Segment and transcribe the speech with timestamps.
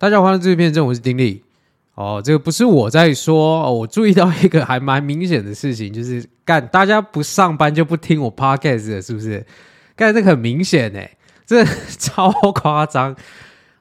[0.00, 1.42] 大家，欢迎这片，我是丁力。
[1.94, 9.44] 哦，这个不是我在说，哦，我注意到一个还蛮明显的事情，就是干大家不上班就不听我 podcast 的，是不是？
[9.94, 11.62] 干这个很明显诶，这
[11.98, 13.14] 超夸张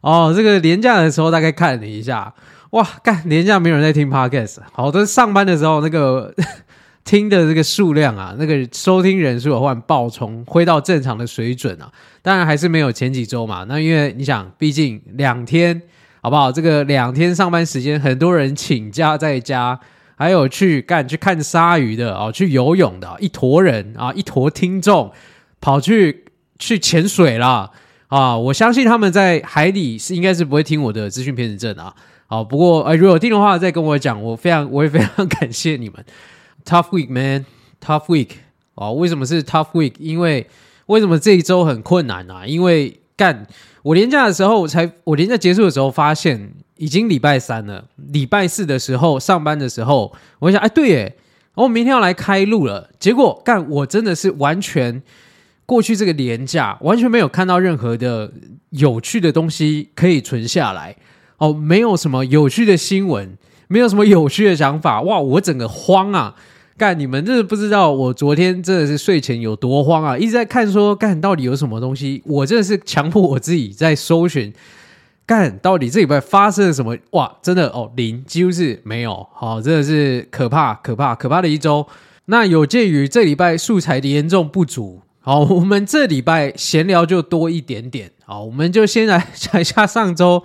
[0.01, 0.33] 哦。
[0.35, 2.33] 这个年假的时候大概看了一下，
[2.71, 6.35] 哇，干年假没有人在听 podcast，好的，上班的时候那个
[7.05, 11.89] 听的这个数量啊，那个收听人数忽然爆冲，回到正常的水准啊。
[12.21, 15.81] 当然还是没有前几周嘛，那因为你想，毕竟两天。
[16.21, 16.51] 好不好？
[16.51, 19.79] 这个两天上班时间，很多人请假在家，
[20.15, 25.11] 还有去干去看鲨鱼的哦，去游泳的一坨人啊，一坨听众
[25.61, 26.25] 跑去
[26.57, 27.71] 去潜水了
[28.09, 28.37] 啊！
[28.37, 31.95] 我相信他们在海里是应该是不会听我的资讯偏执症啊。
[32.27, 36.03] 好，不过呃，如果听的话，再跟我讲，我非常我也非常感谢你们。
[36.65, 37.45] Tough week, man,
[37.83, 38.31] tough week
[38.75, 38.91] 啊！
[38.91, 39.93] 为什么是 tough week？
[39.97, 40.45] 因为
[40.87, 42.45] 为什么这一周很困难啊？
[42.45, 43.45] 因为干。
[43.83, 47.83] 我连假的时候，我才我连假结束的时候，发现已经礼拜三了。
[48.13, 51.17] 礼拜四的时候上班的时候，我想，哎，对耶，
[51.55, 52.89] 我明天要来开路了。
[52.97, 55.01] 结果干，我真的是完全
[55.65, 58.31] 过去这个连假，完全没有看到任何的
[58.69, 60.95] 有趣的东西可以存下来。
[61.37, 65.01] 哦，没有什么有趣的新闻，没有什么有趣的想法。
[65.01, 66.35] 哇，我整个慌啊！
[66.79, 70.17] 干，你们真的不知道我昨天真的是睡前有多慌啊！
[70.17, 74.53] 一直在看说干到底有什么东西，我真的是强迫我自己在搜寻，
[75.25, 76.97] 干到底这礼拜发生了什么？
[77.11, 81.85] 哇，真的哦，零几乎是没有，好，真的是可怕可怕可怕的一周。
[82.27, 90.43] 那有鉴于这礼拜素材的严重不足，好，我们这礼拜闲聊就多一点点，好，我们就先来 讲一下上周。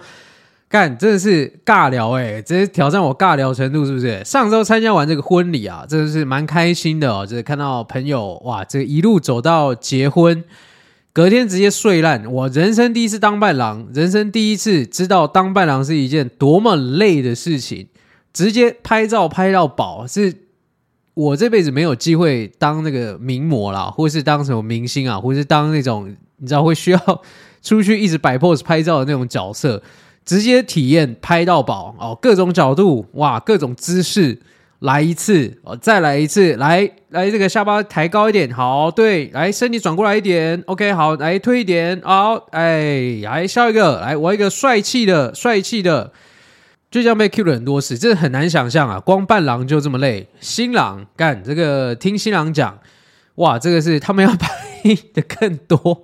[0.75, 4.25] 干，真的是尬聊哎、直接挑战我尬聊程度是不是？
[4.25, 10.43] 上周参加完这个婚礼啊，真的是蛮开心的哦，就是看到朋友哇，这一路走到结婚，
[11.13, 12.27] 隔天直接睡烂。
[12.27, 17.87] 我人生第一次当伴郎，人生第一次知道当伴郎是一件多么累的事情，
[18.33, 20.35] 直接拍照拍到饱，是
[21.15, 27.23] 我这辈子没有机会当那个名模啦，或是当什么明星啊，或是当那种你知道会需要
[27.63, 29.81] 出去一直摆 pose 拍照的那种角色。
[30.25, 34.41] 直接体验拍到饱哦，各种角度哇，各种姿势
[34.81, 46.13] 来一次哦，再来一次，来来这个下巴抬高一点，好，对，来身体转过来一点，OK，好，来推一点，好，哎，来笑一个，来我一个帅气的帅气的，
[46.91, 52.79] 就这样被 Q 了很多次，这很难想象啊，光伴郎就这么累，新郎干这个听新郎讲，
[53.37, 54.49] 哇，这个是他们要拍
[55.13, 56.03] 的更多。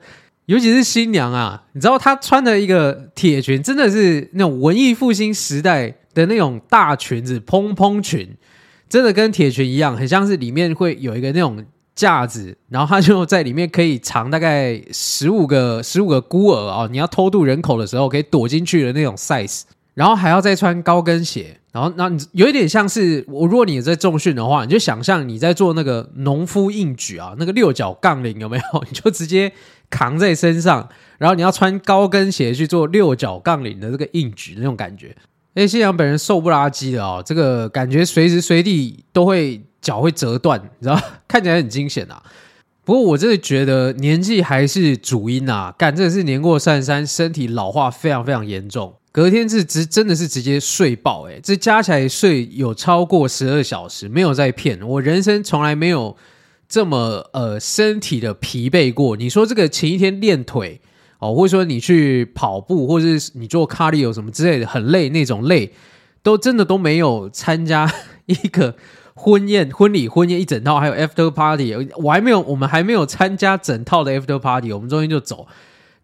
[0.50, 8.28] 尤其是新娘啊，你知道她穿的一个铁裙，真的是那种文艺复兴时代的那种大裙子，蓬蓬裙，
[8.89, 19.62] 真的跟铁裙一样，很像是里面会有一个那种架子，然后她就在里面可以藏大概十五个 十五个孤儿哦，你要偷渡人口的时候可以躲进去的那种 size，
[19.94, 21.59] 然后还要再穿高跟鞋。
[21.72, 28.83] 然后，那有一点像是我，如果你在重训的话，你就想象你在做那个农夫硬举啊，那个六角杠铃有没有？
[28.91, 29.53] 你就直接
[29.91, 35.15] 扛在身上，然后你要穿高跟鞋去做六角杠铃的这个硬举那种感觉。
[35.55, 42.23] 哎，新娘本人瘦不拉几的哦，这个感觉随时随地都会脚会折断，你知道， 看起来很惊险啊。
[42.84, 48.95] 不过我真的觉得年纪还是主因啊，干，真的是年过三十三，身体老化非常非常严重。
[49.12, 56.17] 隔天是直真的是直接睡爆诶，这加起来睡有超过十二小时，没有在骗我，人生从来没有
[56.70, 59.16] 这么呃身体的疲惫过。
[59.16, 60.81] 你说这个前一天练腿
[61.19, 65.72] 哦，或者说你去跑步，或者是你做 cardio 什么之类的，很累那种累，
[66.22, 67.92] 都真的都没有参加
[68.26, 68.76] 一个
[69.14, 75.47] 婚宴、婚礼、婚宴一整套，还有 after party，我还没有，我们还没有参加整套的 after party，我们中间就走。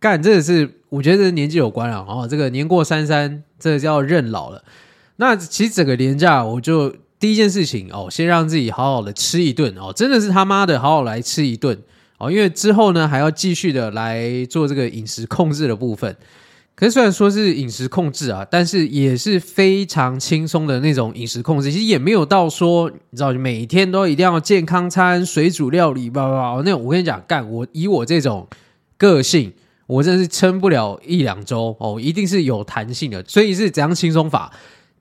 [0.00, 2.26] 干，这个是我觉得是年纪有关了哦。
[2.28, 4.62] 这个年过三三，这个叫认老了。
[5.16, 6.94] 那其实整个年假，我就
[7.26, 11.76] 第一件事情哦，先让自己好好的吃一顿哦，真的是他妈的好好来吃一顿
[12.19, 12.31] 哦。
[12.31, 16.16] 因为之后呢，还要继续的来做这个饮食控制的部分。
[16.76, 21.73] 可是虽然说是饮食控制啊，但是也是非常轻松的那种饮食控制。
[21.73, 26.62] 其实也没有到说你知道，每天都一定要健康餐、水煮料理，吧吧。
[26.64, 28.46] 那种我跟你讲，干我以我这种
[28.96, 29.52] 个性。
[29.88, 34.52] 我真是撑不了一两周哦，一定是有弹性的，所以是怎样轻松法？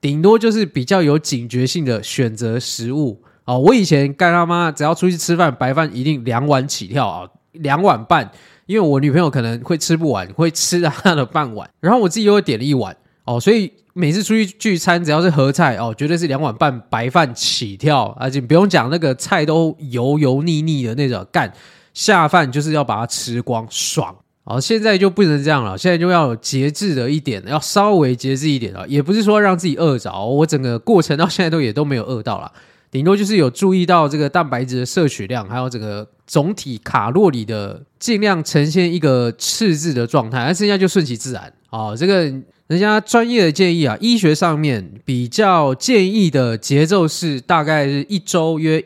[0.05, 3.57] 顶多就是比较有警觉性的选择食物哦。
[3.57, 8.29] 我以前干他妈只要出去吃饭，白饭一定两碗起跳啊，两碗半，
[8.67, 21.51] 因为我女朋友可能会吃不完，会吃她的半碗，然后我自己又会点了一碗哦，所以每次出去聚餐，只要是合菜哦，绝对是两碗半白饭起跳，而且不用讲那个菜都油油腻腻的那种，干
[21.95, 24.15] 下饭就是要把它吃光，爽。
[24.47, 32.51] 好，现在就不能这样了，现在就要节制的一点，要稍微节制一点了，也不是说让自己饿着，我整个过程到现在都也都没有饿到了，
[32.91, 41.51] 顶多就是有注意到这个蛋白质的摄取量，还有这个总体卡路里的尽量呈现一个赤字的状态，而剩下就顺其自然。
[41.71, 42.31] 哦，这个
[42.67, 48.79] 人家专业的建议啊，医学上面比较建议的节奏是大概是一周约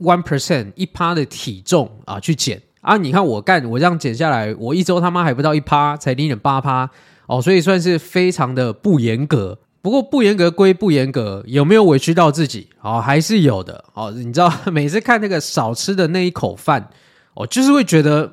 [0.00, 2.60] one percent 一趴的体重啊去减。
[2.84, 2.98] 啊！
[2.98, 6.88] 你看我干，我这样减下来，我一周他妈还不到一趴，才零点八趴
[7.26, 9.58] 哦，所以算是非常的不严格。
[9.80, 12.68] 不过不严格归不严格，有没有委屈到自己？
[12.82, 13.82] 哦，还是有的。
[13.94, 16.90] 哦，你知道 每次看那个少吃的那一口饭，
[17.32, 18.30] 哦，就是会觉得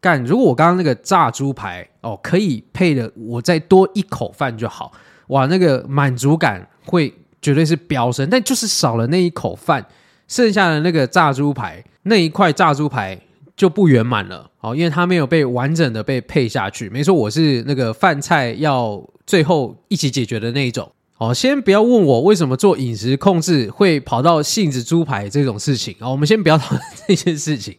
[0.00, 0.24] 干。
[0.24, 4.90] 如果我刚刚那个炸猪排哦，可以配的我再多一口饭就好，
[5.28, 8.28] 哇，那个满足感会绝对是飙升。
[8.28, 9.86] 但就是少了那一口饭，
[10.26, 13.16] 剩下的那个炸猪排那一块炸猪排。
[13.56, 16.88] 就不圆满了，哦，因为它没有被完整的被配下去。
[16.88, 20.90] 没错，我是那个饭菜要最后一起解决的那一种。
[21.18, 25.94] 哦，先不要问我为什么做饮食控制会跑到杏子猪排这种事情。
[26.00, 27.76] 哦，我们先不要讨论这件事情。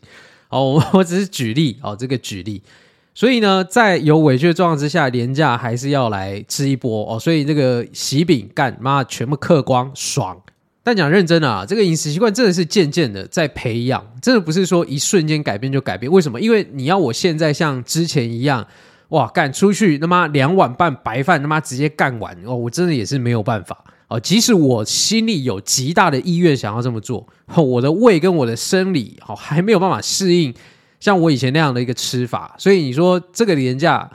[0.48, 2.62] 哦，我我只是举例，哦，这个举例。
[3.16, 7.14] 所以呢，在有委屈的状况之下，廉价还是要来吃一波。
[7.14, 10.42] 哦，所以这个喜饼干妈全部嗑光，爽。
[10.86, 16.12] 但讲认真啊，这个饮食习惯真的是渐渐的在培养，真的不是说一瞬间改变就改变。
[16.12, 16.42] 为什么？
[16.42, 18.68] 因为你要我现在像之前一样，
[19.10, 24.20] 哇，干出去他妈两碗半白饭他妈直接干完哦，我真的也是没有办法哦。
[24.20, 27.26] 即使我心里有极大的意愿想要这么做，
[27.56, 30.54] 我的胃跟我的生理好还没有办法适应
[31.00, 32.56] 像我以前那样的一个吃法。
[32.58, 34.12] 所以你说这个年假，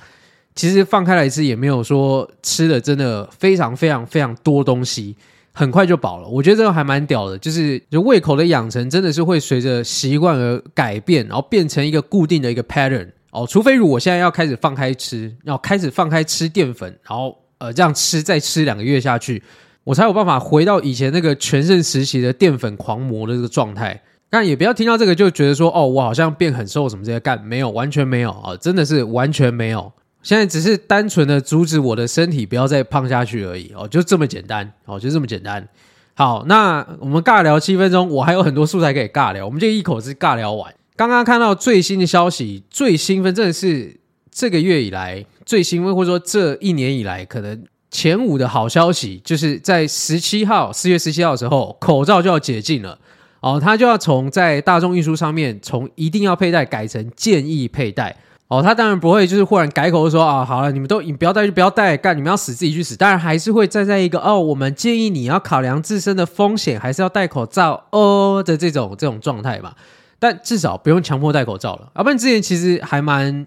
[0.54, 5.16] 其实放开来吃也没有说吃的真的非常非常非常多东西。
[5.58, 13.44] 很快就饱了，我觉得这个还蛮屌的，就是就胃口的养成真的是会随着习惯而改变，然后变成一个固定的一个 pattern 哦。
[13.44, 19.42] 除非如果我现在要开始放开吃，要开始放开吃淀粉，然后呃这样吃再吃两个月下去，
[19.82, 24.00] 我才有办法回到以前那个全盛时期的淀粉狂魔的这个状态。
[24.30, 29.92] 但也不要听到这个就觉得说哦，我好像变很瘦什么这些干，没有，完全没有啊，真的是完全没有。
[30.28, 35.66] 现在只是单纯的阻止我的身体不要再胖下去而已哦，就这么简单哦，就这么简单。
[36.12, 40.70] 好，那我们尬聊七分钟，我还有很多素材可以尬聊，我们就一口气尬聊完。
[40.96, 43.98] 刚刚看到最新的消息，最兴奋，真的是
[44.30, 52.98] 这个月以来最兴奋，或者说这一年以来可能前五的好消息，就是在十七号，四月十七号的时候，口罩就要解禁了
[53.40, 58.14] 哦，它就要从在大众运输上面从一定要佩戴改成建议佩戴。
[58.48, 62.96] 哦，他当然不会，就是忽然改口说啊，好了，你们都你不要戴就不要戴，干你们要死自己去死。
[62.96, 69.76] 当然还是会站在一个哦，我们建议你要考量自身的风险，还是要戴口罩哦的这种这种状态吧。
[70.18, 71.92] 但至少不用强迫戴口罩了。
[71.94, 73.46] 要不然之前其实还蛮，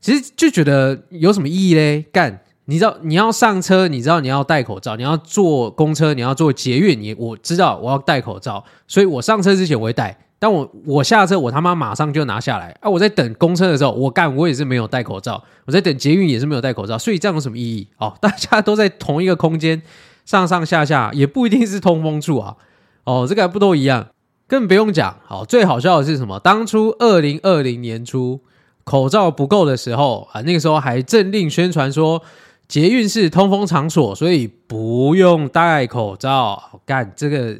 [0.00, 2.02] 其实就觉得有什么意义嘞？
[2.12, 10.16] 干，你知道你要上车，你知道你要戴口罩，你要坐公车，你要坐捷运，你我知道我要戴口罩，所以我上车之前我会戴。
[10.42, 12.90] 但我我下车，我他妈马上就拿下来啊！
[12.90, 16.98] 我在等公车的时候，我干，我也是没有戴口罩；我在等捷运也是没有戴口罩。
[16.98, 17.86] 所以这样有什么意义？
[17.98, 19.80] 哦， 大家都在同一个空间
[20.24, 22.56] 上上下下，也不一定是通风处啊。
[23.04, 24.08] 哦，这个还不都一样？
[24.48, 25.16] 更不用讲。
[25.24, 26.40] 好，最好笑的是什么？
[26.40, 28.40] 当初二零二零年初
[28.82, 32.20] 口罩不够的时候啊，那个时候还政令宣传说
[32.66, 36.80] 捷运是通风场所，所以不用戴口罩。
[36.84, 37.56] 干这个。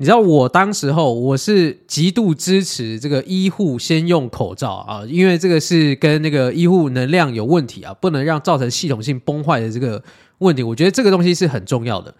[0.00, 10.00] 你知道我当时候我是极度支持这个医护先用口罩啊，因为这个是跟那个医护能量有问题啊，不能让造成系统性崩坏的这个
[10.38, 10.62] 问题。
[10.62, 12.14] 我觉得这个东西是很重要的。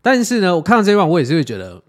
[0.00, 1.82] 但是呢，我看到这一段，我也是会觉得，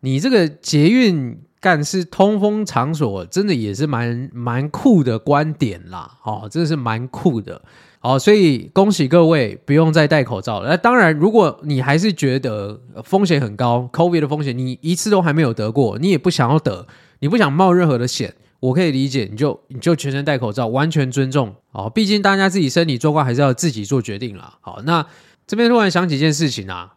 [0.00, 7.62] 你这个捷运干是通风场所，真的也是蛮蛮酷的观点啦，哦，真的是蛮酷的。
[8.06, 10.68] 好，所以恭喜各位不用再戴口罩了。
[10.68, 16.86] 那当然，如果你还是觉得风险很高，COVID 的风险你一次都还没有得过，你也不想要得，
[17.20, 21.54] 你不想冒任何的险，我可以理解，你就你就全程戴口罩，完全尊重。
[21.72, 24.58] 好，毕竟大家自己身体状况还是要自己做决定啦。
[24.60, 25.06] 好，那
[25.46, 26.96] 这边突然想起一件事情啊，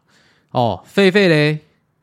[0.51, 1.59] 哦，狒狒嘞，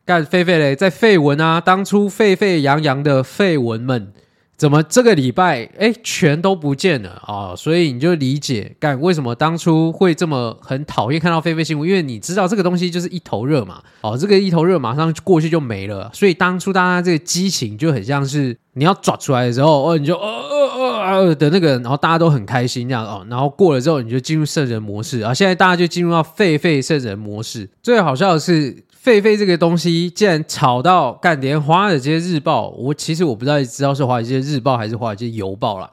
[0.06, 4.14] 干狒狒嘞，在废文啊，当初沸沸扬扬的废文们。
[4.56, 7.54] 怎么这个礼拜哎，全都不见了啊、哦？
[7.56, 13.82] 所以你就理解干为什么当初会这么很讨厌看到狒狒新闻，因为你知道这个东西就是一头热嘛。
[14.00, 25.34] 哦，这个一头热马上过去就没了，所以当初大家这个激情就很像是你要抓出来的时候，哦，你就呃呃呃呃的那个，然后大家都很开心这样哦，然后过了之后你就进入圣人模式啊。
[25.34, 28.84] 现在大家就进入到狒狒圣人模式，最好笑的是。
[29.04, 35.90] 狒狒这个东西竟然炒到干，连华尔街日报，我其实我不知道知道是华尔街日报还是华尔街邮报啦。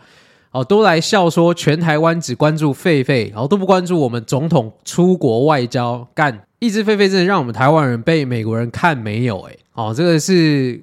[0.51, 6.07] 哦，都来笑说全台湾只关注狒狒，然后都不关注我们总统出国外交。
[6.13, 9.41] 干，一只狒狒真的让我们台湾人被美国人看没有？
[9.41, 10.81] 哎，哦，这个是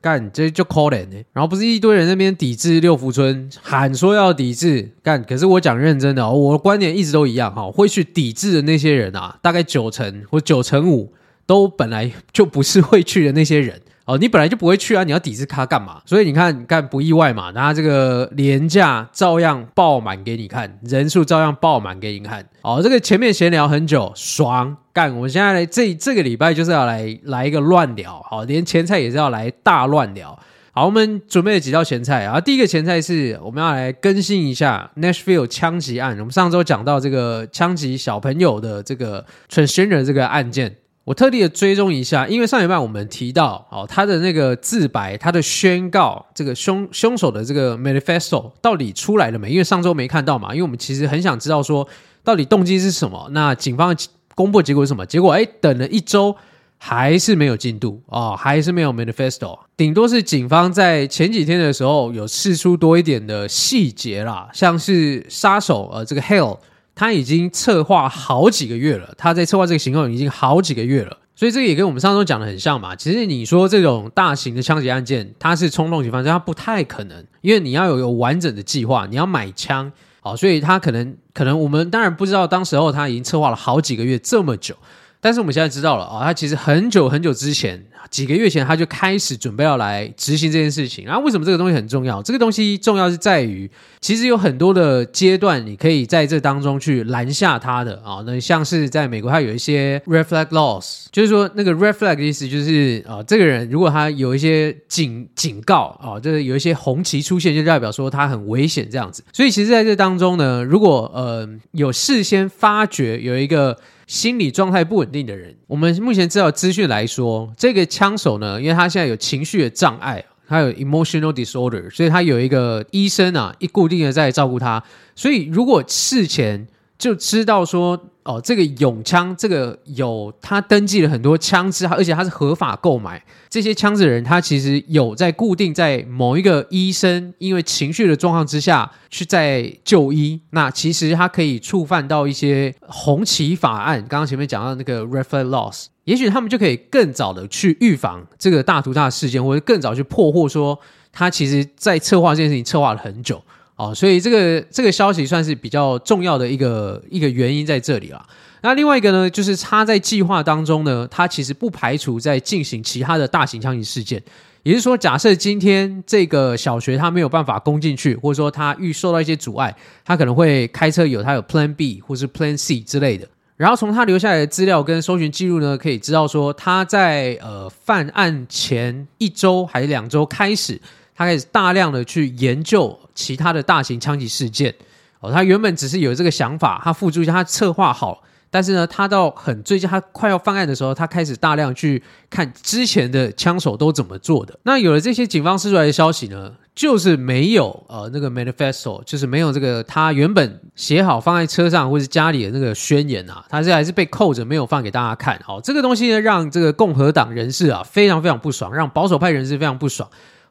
[0.00, 1.16] 干，这就可怜呢。
[1.32, 11.12] 然后不是一堆人那边抵制六福村，喊说要抵制干，可是我讲认真的哦，我的观点一直都一样哈、哦，会去抵制的那些人啊，大概九成或九成五
[11.48, 13.80] 都本来就不是会去的那些人。
[14.04, 16.00] 哦，你本来就不会去啊，你要抵制他干嘛？
[16.06, 22.46] 所以你看，干不意外嘛，那这个廉价照样爆满给你看，人数照样爆满给你看。
[22.62, 25.14] 哦，这个前面闲聊很久，爽干！
[25.14, 30.38] 我们现在来这这个礼拜就是要来来一个乱聊，好，连前菜也是要来大乱聊。
[30.72, 32.40] 好，我们准备了几道前菜啊。
[32.40, 36.18] 第一个前菜是我们要来更新一下 Nashville 枪击案。
[36.18, 40.76] 我们上周讲到这个枪击小朋友的这个 transgender 这个案件。
[41.08, 49.50] 我特地的追踪一下，因为上一半我们提到哦，他的那个自白，他的宣告，这个凶凶手的这个 manifesto 到底出来了没？
[49.50, 51.88] 因为上周没看到嘛，因为我们其实很想知道说
[52.22, 53.26] 到底动机是什么。
[53.32, 53.96] 那警方
[54.34, 55.06] 公布结果是什么？
[55.06, 56.36] 结果哎，等了一周
[56.76, 66.58] 还是没有进度哦，还是没有 manifesto，顶多是警方在前几天的时候有释出多一点的细节啦，像是杀手呃这个 Hale。
[66.98, 72.96] 他已经策划好几个月了，他在策划这个行动已经好几个月了，所以这个也跟我们上周讲的很像嘛。
[72.96, 84.74] 其实你说这种大型的枪击案件，它是冲动型犯罪，它不太可能，因为你要有有完整的计划，你要买枪，好，所以他可能可能我们当然不知道，当时候他已经策划了好几个月这么久，
[85.20, 87.84] 但是我们现在知道了啊，他其实很久很久之前。
[88.10, 92.22] 几个月前他就开始准备要来执行这件事情，然后为什么这个东西很重要？
[92.22, 93.70] 这个东西重要是在于，
[94.00, 98.22] 其实有很多的阶段，你可以在这当中去拦下他的啊。
[98.24, 109.22] 那像是在美国，它有一些 red flag laws，就是说那个 red flag 的意思就是啊，这个人如果他有一些警警告啊，就是有一些红旗出现，就代表说他很危险这样子。
[109.34, 113.76] 所以其实在这当中呢，如果呃有事先发觉有一个。
[114.08, 124.82] 心理状态不稳定的人，我们目前知道资讯来说，这个枪手呢，因为他现在有情绪的障碍，他有 emotional disorder，所以他有一个医生啊，一固定的在照顾他。
[125.14, 126.66] 所以如果事前
[126.98, 144.00] 就知道说，哦，这个永枪，这个有他登记了很多枪支，而且他是合法购买这些枪支的人，他其实有在固定在某一个医生因为情绪的状况之下去在就医，那其实他可以触犯到一些红旗法案。
[144.08, 150.76] 刚刚前面讲到那个 Refer laws，也许他们就可以更早的去预防这个大屠杀事件，或者更早去破获说
[151.12, 153.40] 他其实在策划这件事情策划了很久。
[153.78, 158.20] 哦，所以这个这个消息算是比较重要的一个一个原因在这里啦。
[158.60, 164.20] 那另外一个呢，就是他在计划当中呢，他其实不排除在进行其他的大型枪击事件。
[164.64, 169.72] 也就是说，假设今天这个小学他没有办法攻进去，或者说他遇受到一些阻碍，
[170.04, 173.28] 他可能会开车有他有 Plan B 或是 Plan C 之类的。
[173.56, 180.80] 然后从他留下来的资料跟搜寻记录呢，可以知道说他在呃犯案前一周还是两周开始。
[181.18, 184.72] 他开始大量的去研究其他的大型枪击事件，
[185.18, 194.56] 哦，他原本只是有这个想法，他付诸一下，他策划好，但是呢，他到很最近，他快要犯案的时候，他开始大量去看之前的枪手都怎么做的。
[194.62, 205.36] 那有了这些警方释出来的消息呢，就是没有呃那个 manifesto，就是没有这个他原本写好放在车上或是家里的那个宣言啊，他是还是被扣着没有放给大家看。
[205.44, 210.08] 好，这个东西呢，让这个共和党人士啊非常非常不爽，让保守派人士非常不爽。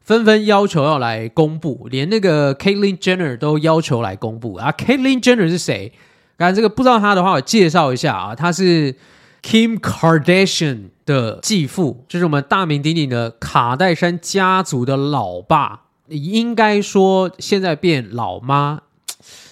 [0.08, 5.92] 纷纷要求要来公布，连那个 Caitlyn Jenner 都要求来公布啊！Caitlyn Jenner 是谁？
[6.38, 8.96] 刚才这个不知道他的话，我介绍一下啊，他是
[9.44, 15.82] Kim Kardashian 的继父，就是我们大名鼎鼎的卡戴珊家族的老爸。
[16.08, 18.80] 应该说现在变老妈，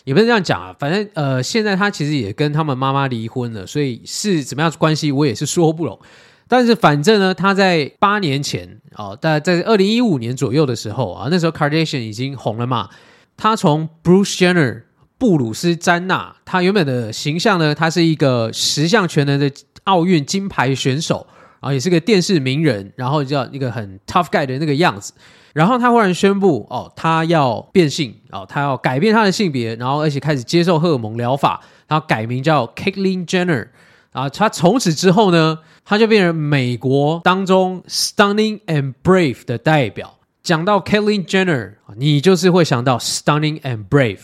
[0.05, 0.73] 也不是这样讲啊。
[0.79, 5.99] 反正呃，现在他其实也跟他们妈妈离婚了，所以是怎么样的关系，我也是说不拢。
[6.47, 12.89] 但是反正呢，他在八年前哦，大概在二零一五年左右的时候啊，那时候 Kardashian 已经红了嘛。
[13.35, 14.83] 他从 Bruce Jenner
[15.17, 19.51] 布鲁斯詹纳，他原本的形象呢，他是一个十项全能的
[19.85, 21.25] 奥运金牌选手
[21.61, 25.13] 啊，也是个电视名人，然后叫一个很 tough guy 的那个样子。
[25.53, 33.67] 然后他忽然宣布哦，他要变性哦，他要改变他的性别，然后而且开始接受荷尔蒙疗法，然后改名叫 Caitlyn Jenner。
[34.15, 40.17] 啊，他从此之后呢，他就变成美国当中 stunning and brave 的代表。
[40.41, 44.19] 讲到 Caitlyn Jenner，你就是会想到 stunning and brave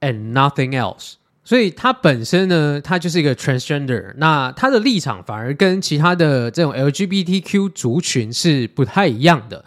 [0.00, 1.14] and nothing else。
[1.42, 4.14] 所以他本身呢，他就是一个 transgender。
[4.16, 9.64] 那他的立场反而跟其他的这种 LGBTQ 族群是不太一样的。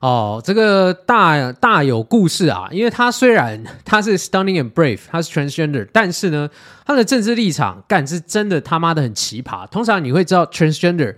[0.00, 2.68] 哦，这个大大有故事啊！
[2.70, 6.48] 因为他虽然他是 stunning and brave，他是 transgender，但是呢，
[6.86, 9.66] 他的政治立场干是真的他妈的很奇葩。
[9.68, 11.16] 通常你会知道 transgender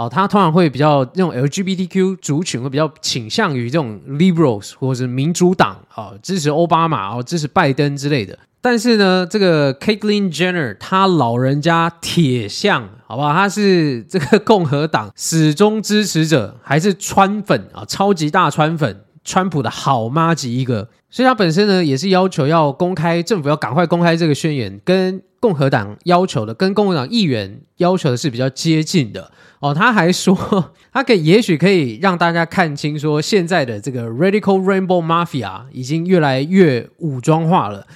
[0.00, 8.38] 哦，他通常会比较那种 LGBTQ 族群会比较倾向于这种 liberals 或者是民主党啊、哦，支持奥巴马哦，支持拜登之类的。
[8.62, 13.30] 但是呢，这个 Caitlyn Jenner 他老人家铁像，好不好？
[13.34, 17.84] 他是这个共和党始终支持者，还是川粉啊？
[17.84, 20.88] 超级大川粉，川普的好妈级一个。
[21.10, 29.74] 所以他本身呢，也是要求要公开，政府要赶快公开这个宣言，跟共和党要求的，跟共和党议员要求的是比较接近的 哦。
[29.74, 30.36] 他还说，
[30.92, 37.86] 他可也许可以让大家看清，说现在的这个 Radical Rainbow Mafia 已经越来越武装化了。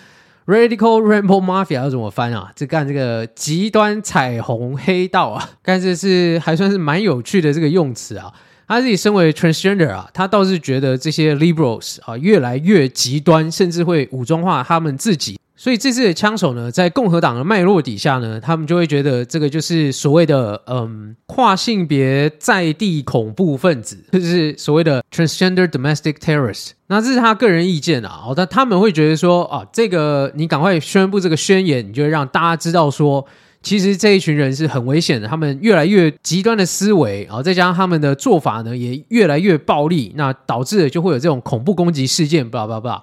[0.46, 2.50] Radical Rainbow Mafia 要怎么翻啊？
[2.56, 8.32] 这干这个极端彩虹黑道啊，但这是还算是蛮有趣的这个用词啊。
[8.66, 15.38] 他自己身为 transgender 啊，他倒是觉得这些 liberals 啊越来越极端，甚至会武装化他们自己。
[15.56, 26.70] 所以这次的枪手呢，在共和党的脉络底下呢，他们就会觉得这个就是所谓的嗯跨性别在地恐怖分子，就是所谓的 transgender domestic terrorist。
[26.88, 33.24] 那这是他个人意见啊，好但他们会觉得说啊，这个你赶快宣布这个宣言，你就会让大家知道说，
[33.64, 43.02] 其实这一群人是很危险的，他们越来越极端的思维，然后再加上他们的做法呢，也越来越暴力，那导致的就会有这种恐怖攻击事件，巴拉巴拉巴拉。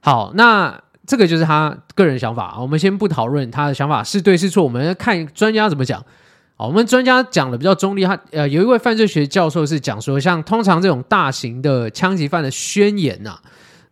[0.00, 0.80] 好，那。
[1.08, 6.04] 这个就是他个人想法，我们先不讨论他的想法是对是错，我们要看专家怎么讲。
[6.56, 13.38] 好，我们专家讲的比较中立，他呃有一位犯罪学教授是讲说，像通常这种大型的枪击犯的宣言呐、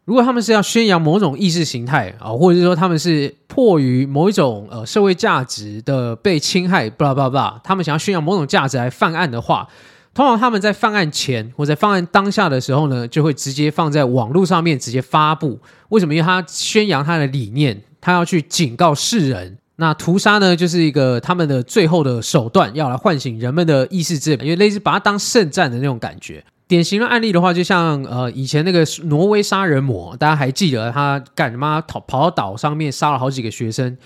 [0.04, 9.66] 如果他们是要宣扬某种意识形态啊，或者是说他们是迫于某一种呃社会价值的被侵害，巴拉巴拉巴拉，他们想要宣扬某种价值来犯案的话。
[10.12, 15.58] 通常他们在犯案前或在犯案当下的时候呢，就会直接放在网络上面直接发布。
[15.88, 16.14] 为什么？
[16.14, 19.58] 因为他宣扬他的理念，他要去警告世人。
[19.76, 26.44] 那屠杀呢，就是一个他们的最后的手段，要来唤醒人们的意识之，因为类似把它当圣战的那种感觉。
[26.66, 31.80] 典型的案例的话，就像呃以前那个挪威杀人魔，大家还记得他干什么？
[31.82, 33.96] 跑跑到岛上面杀了好几个学生。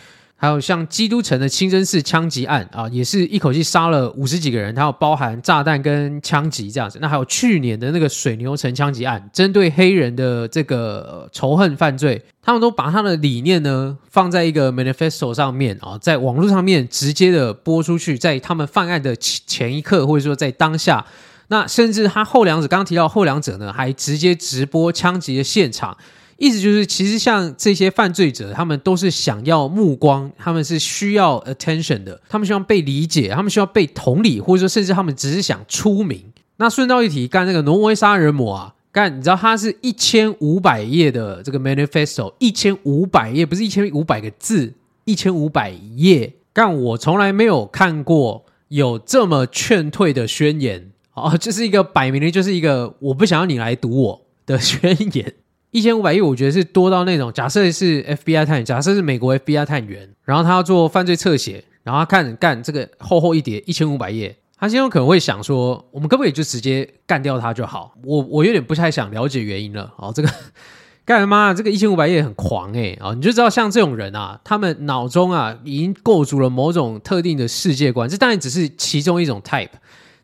[0.40, 7.00] 还有像基督城的清真寺枪击案啊，也是一口气杀了五十几个人，它有包含炸弹跟枪击这样子。
[7.02, 21.04] 那还有去年的那个水牛城枪击案，针对黑人的这个仇恨犯罪，他们都把他的理念呢放在一个 manifesto 上面啊，在网络上面直接的播出去，在他们犯案的前前一刻，或者说在当下，
[21.48, 25.96] 那甚至他后两者刚刚提到后两者呢，还直接直播枪击的现场。
[26.36, 36.22] 意思就是，其实像这些犯罪者，他们都是想要目光，他们是需要 attention 的，他们希望被理解，他们需要被同理，或者说甚至他们只是想出名。
[36.58, 44.74] 那顺道一提，干那个挪威杀人魔啊，干你知道他是一千五百页的这个 manifesto，一千五百页不是一千五百个字，
[45.06, 46.34] 一千五百页。
[46.52, 55.34] 干我从来没有看过有这么劝退的宣言哦，就是一个摆明的，就是一个我不想要你来读我的宣言。
[55.70, 67.92] 一千五百页，我觉得是多到那种，假设是 FBI 探，假设是美国 FBI 探员，然后他要做犯罪侧写，然后他看干这个厚厚一叠一千五百页，他心中可能会想说，我们可不可以就直接干掉他就好？
[68.02, 69.92] 我我有点不太想了解原因了。
[69.98, 70.28] 哦，这个
[71.04, 71.52] 干嘛？
[71.52, 72.98] 这个一千五百页很狂诶。
[73.00, 79.68] 啊，你就知道像这种人啊，他们脑中啊已经构筑了某种特定的世界观，这当然只是其中一种 type，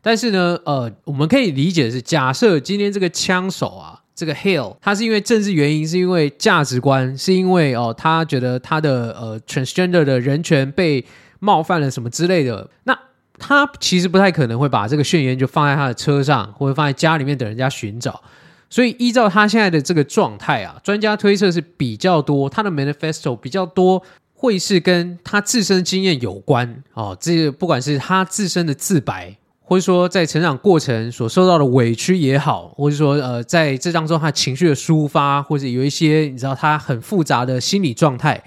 [0.05, 4.03] 但是呢，呃，我们可以理解的是，假设今天这个枪手啊。
[4.17, 11.03] 这个 Hill，他是因为政治原因，是因为价值观，是因为哦，他觉得他的呃 transgender 的人权被
[11.39, 12.69] 冒犯了什么之类的。
[12.85, 12.97] 那
[13.37, 18.23] 他其实不太可能会把这个宣言就放在他的车上，或者放在家里面等人家寻找。
[18.69, 24.01] 所以依照他现在的这个状态啊，专家推测是比较多，他的 manifesto 比较多
[24.33, 27.17] 会是跟他自身经验有关哦。
[27.19, 29.35] 这不管是他自身的自白。
[29.67, 38.39] 或者说，在成长过程所受到的委屈也好，或者说，呃，在这当中他情绪的抒发，或者有一些你知道他很复杂的心理状态，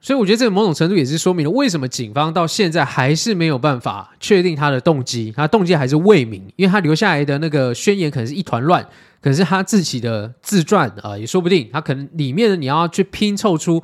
[0.00, 8.82] 所以我觉得这个某种程度也是说明了为什么警方到现在还是没有办法确定他的动机，他动机还是未明，因为他留下来的那个宣言可能是一团乱，
[9.20, 13.82] 可是他自己的自传啊，也说不定，他可能里面的你要去拼凑出。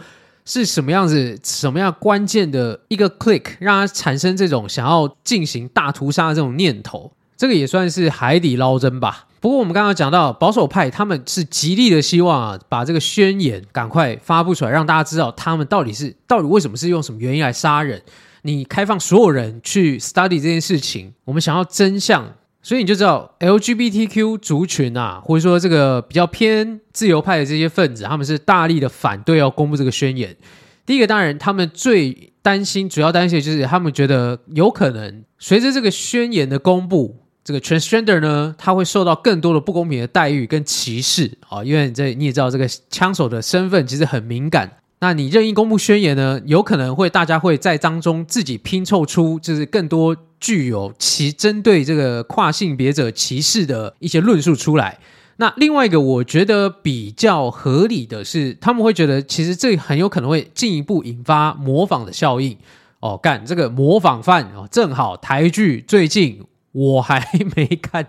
[0.49, 1.39] 是什么样子？
[1.45, 7.13] 什么样关键的一个 click 让他产生这种想要进行大屠杀的这种念头？
[7.37, 9.27] 这个也算是海底捞针吧。
[9.41, 18.03] 不过我们刚刚讲到保守派，他们是极力的希望啊，把这个宣言赶快发布出来，让大家知道他们到底是到底为什么是用什么原因来杀人。
[18.43, 30.37] 你开放所有人去 study 这件事情，我们想要真相，所以你就知道 LGBTQ 族群啊，或者说这个比较偏自由派的这些分子，他们是大力的反对要公布这个宣言。
[30.85, 41.63] 第一个当然，他们最担心、主要担心的就是他们觉得有可能随着这个宣言的公布，这个 transgender 呢，他会受到更多的不公平的待遇跟歧视啊。
[41.63, 44.71] 因为这你也知道，这个枪手的身份其实很敏感。
[45.01, 54.99] 那你任意公布宣言呢，有可能会大家会在当中自己拼凑出就是更多具有其针对这个跨性别者歧视的一些论述出来。
[55.37, 62.57] 那另外一个我觉得比较合理的是，他们会觉得其实这很有可能会进一步引发模仿的效应
[62.99, 63.17] 哦。
[63.17, 68.05] 干这个模仿犯哦，正好台剧最近我还没看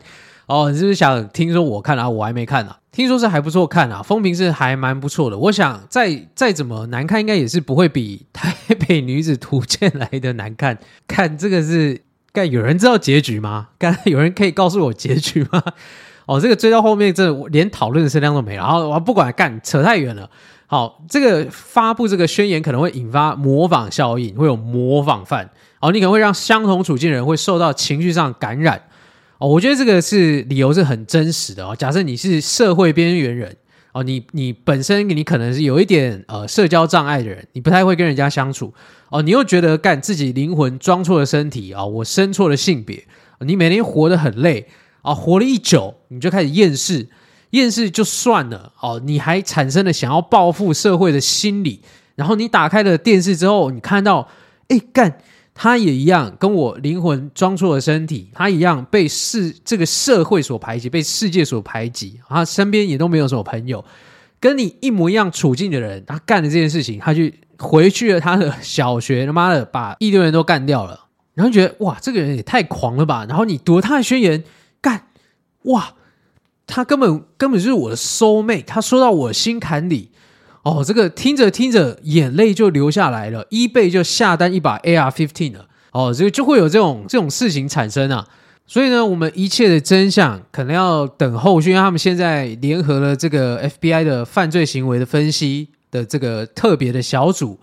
[0.50, 2.10] 哦，你是不是想听说我看啊？
[2.10, 2.76] 我还没看啊。
[2.92, 5.38] 听说是还不错看啊，风评是还蛮不错的。
[5.38, 8.52] 我想再再怎么难看，应该也是不会比《台
[8.88, 10.80] 北女子图鉴》来的难看。
[11.08, 12.02] 看这个是
[12.34, 13.68] 干，有人知道结局吗？
[13.78, 15.64] 干，有人可以告诉我结局吗？
[16.26, 18.64] 哦，这个追到后面，这连讨论的声量都没了。
[18.64, 20.28] 然后我不管干，扯太远了。
[20.66, 25.52] 好，这个发布这个宣言可能会引发模仿效应，会有模仿犯。
[25.80, 28.82] 哦，你可能会让相同处境的人会受到情绪上感染。
[29.40, 31.74] 哦，我觉得这个是理由是很真实的哦。
[31.74, 33.56] 假设你是社会边缘人
[33.94, 38.74] 哦，你你本身你可能是有一点呃社交障碍的人，你不太会跟人家相处
[39.10, 39.22] 哦。
[39.22, 43.02] 你又觉得干自己灵魂装错了身体啊，我生错了性别，
[43.40, 44.68] 你每天活得很累
[45.04, 47.08] 啊，活了一久你就开始厌世，
[47.52, 51.82] 厌世就算了哦，你还产生了想要报复社会的心理。
[52.16, 54.28] 然后你打开了电视之后，你看到
[54.68, 55.20] 哎干。
[55.62, 63.84] 他也一样，跟我灵魂装错了身体，他一样被世这个社会所排挤，被世界所排挤，他身边也都没有什么朋友，
[64.40, 67.24] 跟你一模一样处境的人，他干了这件事情，他就
[67.58, 74.42] 回去了他的小学，他妈的把一堆人都干掉了，然后觉得哇，这个人也太狂了吧，然后你读他的宣言，
[74.80, 75.08] 干，
[75.64, 75.94] 哇，
[76.68, 80.12] 他根本根本就是我的 soul mate，他说到我心坎里。
[80.70, 85.66] 哦，这个听着听着，眼泪就流下来了，eBay 就下单一把 AR-15 了。
[85.92, 88.28] 哦，这个就会有这种这种事情产生啊。
[88.68, 97.58] 所以呢，我们一切的真相可能要等后续，因为他们现在联合了这个 FBI 的犯罪行为的分析的这个特别的小组，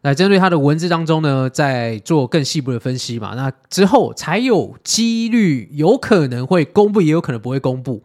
[0.00, 3.34] 来针对他的文字当中呢，再做更细部的分析嘛。
[3.36, 8.02] 那之后才有几率，有可能会公布，也有可能不会公布。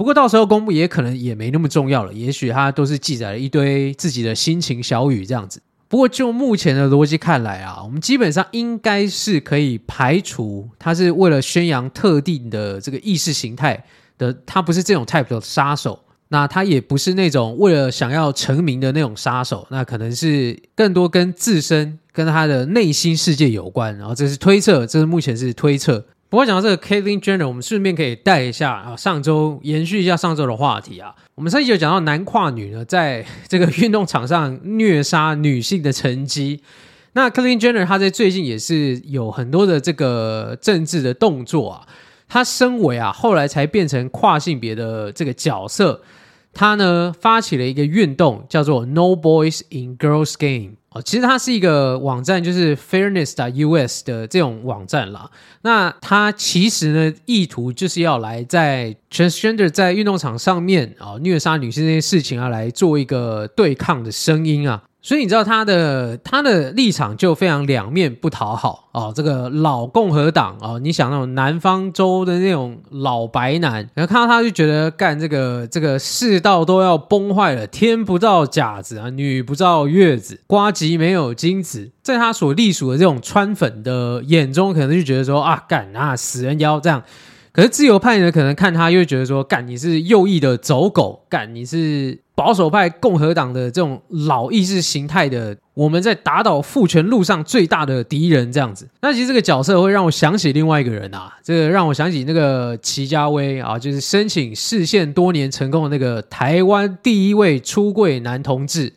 [0.00, 5.60] 不过到时候公布也可能也没那么重要了，也许他都是记载了一堆自己的心情小语这样子。
[5.88, 13.84] 不过就目前的逻辑看来啊，我们基本上应该是可以排除他是为了宣扬特定的这个意识形态
[14.16, 26.06] 的，他不是这种 type 的杀手，那他也不是那种为了想要成名的那种杀手，那可能是更多跟自身跟他的内心世界有关，然后这是推测，这是目前是推测。
[26.30, 31.12] 不过讲到这个 Caitlyn Jenner，我们顺便可以带一下啊，上周延续一下上周的话题啊。
[31.34, 36.62] 我们上一集有讲到男跨女呢，在这个运动场上虐杀女性的成绩。
[37.14, 41.86] 那 Caitlyn Jenner 她在最近也是有很多的这个政治的动作啊。
[42.28, 46.00] 她身为啊后来才变成跨性别的这个角色，
[46.54, 50.76] 她呢发起了一个运动，叫做 No Boys in Girls Game。
[50.92, 55.30] 哦，其实它是一个网站，就是 Fairness.US 的这种网站啦。
[55.62, 64.82] 那它其实呢，意图就是要来在 Transgender 在运动场上面啊、虐杀女性这件事情啊，来做一个对抗的声音啊。
[65.02, 87.02] 所以你知道他的他的立场就非常两面不讨好哦，这个老共和党哦，你想那种南方州的那种老白男，然后看到他就觉得干这个这个世道都要崩坏了，天不造甲子啊，女不造月子，瓜吉没有精子，在他所隶属的这种川粉的眼中，可能就觉得说啊干啊死人妖这样。
[87.60, 98.88] 而自由派呢，可能看他又会觉得说，干你是右翼的走狗，干你是保守派共和党的这种老意识形态的，我们在打倒父权路上最大的敌人这样子。
[99.02, 108.90] 那其实这个角色会让我想起另外一个人啊，这个让我想起那个齐家威啊，就是申请释宪多年成功的那个台湾第一位出柜男同志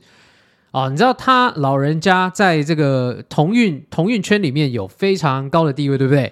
[0.72, 0.88] 啊。
[0.88, 6.32] 你知道他老人家在这个同运同运圈里面有非常高的地位，对不对？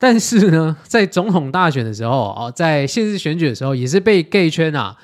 [0.00, 4.96] 但是呢，在总统大选的时候啊，在县市选举的时候，也是被 gay 圈啊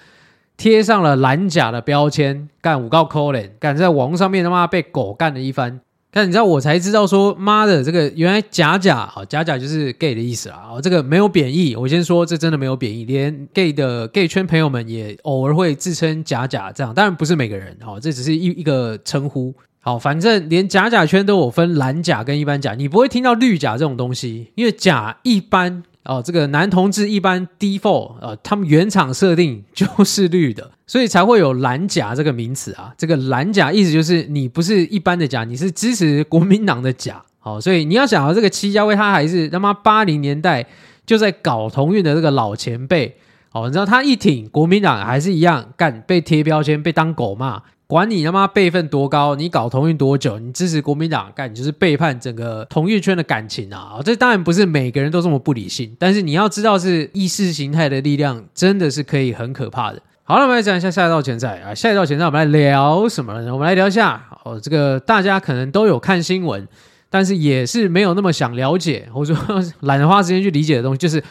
[0.57, 5.81] 贴上了蓝甲的标签，干五告扣脸，干在网上面他妈被狗干了一番。
[6.11, 10.57] 但你知道，我才知道说，妈的，这个原来假假啊，假假就是 gay 的意思啦。
[10.57, 19.55] 啊，这个没有贬义，我先说，这真的没有贬义，连 gay 的 gay 圈朋友们也偶尔会自称假假这样，当然不是每个人，哦，这只是一一个称呼。
[19.87, 32.93] 好，反正连假假圈都有分蓝甲跟一般甲，你不会听到绿甲这种东西，因为甲一般哦，这个男同志一般 default 呃，他们原厂设定就是绿的，所以才会有蓝甲这个名词啊。
[32.99, 37.23] 这个蓝甲意思就是你不是一般的甲，你是支持国民党的甲。
[37.39, 40.67] 好，所以你要想到这个戚家威，他还是他妈八零年代
[41.07, 43.15] 就在搞同运的这个老前辈。
[43.51, 47.63] 好，你知道他一挺国民党还是一样干，被贴标签，被当狗骂。
[47.89, 54.01] 管你他妈辈分多高，你搞同运多久，你支持国民党干，你就是背叛整个同运圈的感情啊！
[54.05, 60.03] 这当然不是每个人都这么不理性，但是你要知道，是意识形态的力量真的是可以很可怕的。
[60.25, 63.53] 好了，我们来讲一下下一道前菜啊，下一道前菜我们来聊什么呢？
[63.53, 66.67] 我们来聊一下哦，这个大家可能都有看新闻，
[67.09, 71.23] 但是也是没有那么想了解，或者说懒得花时间去理解的东西，就是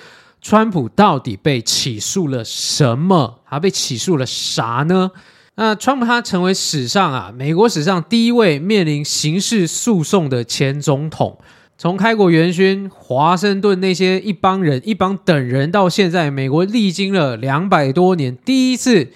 [0.42, 3.42] 川普到底被起诉了什么？
[3.50, 5.12] 他被起诉了啥呢？
[5.58, 11.38] 那川普他成为史上啊，美国史上第一位面临刑事诉讼的前总统。
[11.78, 19.08] 从开国元勋、华盛顿那些一帮人、一帮等人，到现在，美国历经了两百多年，第一次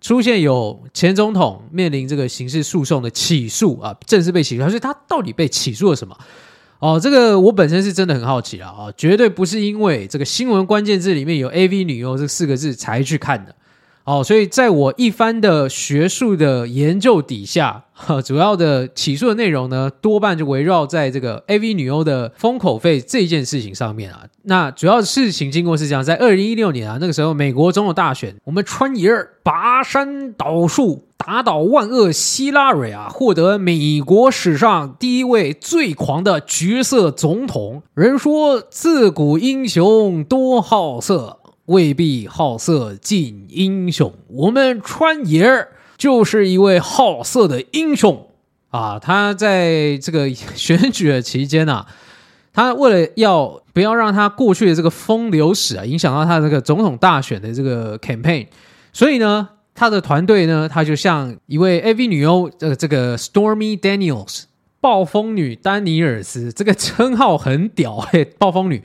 [0.00, 4.64] 出现有前总统面临这个刑事诉讼的起诉啊，正式被起诉。
[4.68, 6.16] 所以他到底被起诉了什么？
[6.80, 13.54] 哦，这个我本身是真的很好奇啊，啊，绝对不是因为这个新闻关键字里面有 “AV 女优”这四个字才去看的。
[14.04, 24.24] 哦，所以在我一番的学术的研究底下，哈 主要的起诉的内容呢，多半就围绕在这个 AV 女优的封口费这件事情上面啊。
[24.42, 37.82] 那主要事情经过是这样，在二零一六年啊，那个时候美国总统大选，我们川爷儿拔山倒树，打倒万恶希拉蕊啊，获得美国史上第一位最狂的橘色总统。
[37.94, 41.38] 人说自古英雄多好色。
[41.66, 48.28] 未必好色尽英雄，我们川爷儿就是一位好色的英雄
[48.70, 48.98] 啊！
[48.98, 51.86] 他在这个选举的期间啊，
[52.52, 58.46] 他为了要不要让他过去的这个风流史啊影响到他这个总统大选的这个 campaign，
[58.92, 64.42] 所以呢，他的团队呢，他就像一位 AV 女优，这个这个 Stormy Daniels
[64.80, 68.82] 暴风女丹尼尔斯，这个称号很屌嘿，暴风女。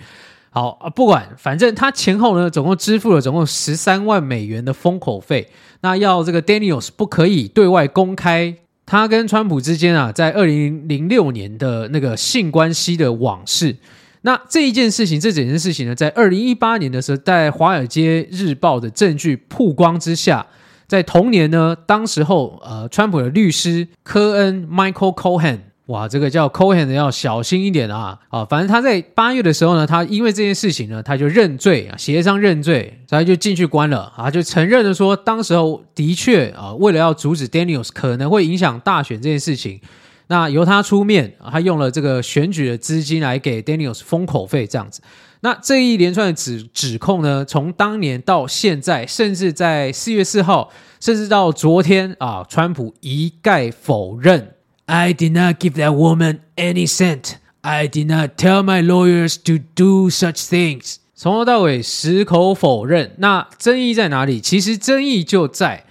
[0.59, 5.47] 好啊，不管，反正他前后呢，总共支付了总共十三万美元的封口费。
[5.79, 8.53] 那要这个 Daniels 不可以对外公开
[8.85, 13.77] 他跟川普之间啊，在二零零六年的那个性关系的往事。
[14.23, 20.45] 那这一件事情，这整件事情呢，在二零一八年的时候，在《华尔街日报》的证据曝光之下，
[20.89, 25.59] 在同年呢，当时候呃，川普的律师科恩 Michael Cohen。
[25.89, 28.19] 哇，这个叫 Cohen 的要小心一点啊！
[28.29, 39.81] 啊，反正他在八月的时候呢，他因为这件事情呢，他就认罪啊，协商认罪，所以就进去关了啊，就承认了说，当时候的确啊，为了要阻止 Daniels 可能会影响大选这件事情，
[40.27, 45.01] 那由他出面，他用了这个选举的资金来给 Daniels 封口费这样子。
[45.41, 54.53] 那这一连串的指指控呢，从当年到现在，甚至在四月四号，甚至到昨天啊，川普一概否认。
[54.91, 57.35] I did not give that woman any cent.
[57.61, 60.95] I did not tell my lawyers to do such things.
[61.13, 63.11] 从头到尾矢口否认。
[63.17, 64.41] 那争议在哪里？
[64.41, 65.85] 其实争议就在，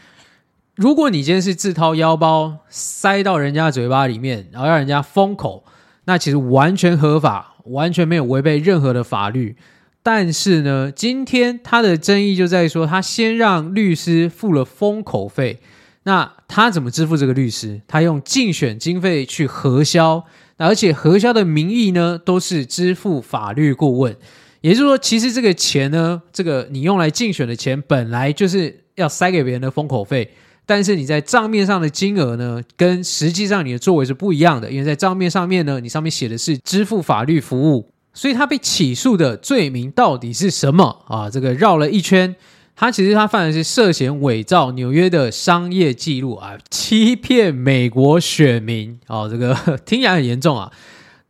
[0.74, 5.62] 如果你今天是自掏腰包塞到人家嘴巴里面，然后让人家封口，
[6.06, 9.54] 那其实完全合法，完全没有违背任何的法律。
[10.02, 15.60] 但是呢，今天他的争议就在于说，他先让律师付了封口费。
[16.08, 17.82] 那他怎么支付这个律师？
[17.86, 20.24] 他用竞选经费去核销，
[20.56, 24.16] 而且核销的名义呢，都是支付法律顾问。
[24.62, 30.30] 也就是说，其实这个钱呢，这个你用来竞选的钱，本来就是要塞给别人的封口费，
[30.64, 41.28] 但是你在账面上的金额呢，跟实际上你的作为是不一样的，因为在账面上面呢，你上面写的是支付法律服务，所以他被起诉的罪名到底是什么啊？
[41.28, 42.34] 这个绕了一圈。
[42.80, 49.52] 他其实他犯的是涉嫌伪造纽约的商业记录啊，欺骗美国选民哦，这个
[49.84, 50.70] 听起来很严重啊。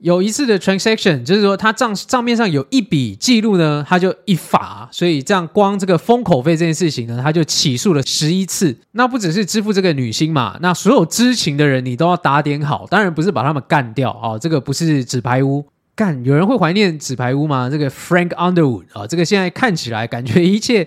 [0.00, 8.76] 有一次的 transaction，就是说他账账面上有一笔记录呢，他就一罚，所以这样光这个封口费这件事情呢，他就起诉了十一次。
[8.92, 15.64] 那不只是支付这个女星嘛，那所有知情的人你都要打点好，当然不是把他们干掉啊、哦，这个不是纸牌屋
[15.96, 16.22] 干。
[16.26, 17.70] 有人会怀念纸牌屋吗？
[17.70, 20.86] 这个 Frank Underwood 啊、哦，这个现在看起来感觉一切。